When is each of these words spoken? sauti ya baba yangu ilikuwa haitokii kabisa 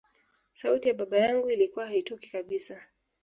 sauti 0.53 0.87
ya 0.89 0.93
baba 0.93 1.17
yangu 1.17 1.49
ilikuwa 1.49 1.85
haitokii 1.87 2.29
kabisa 2.31 2.81